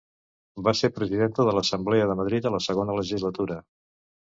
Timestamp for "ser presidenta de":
0.79-1.53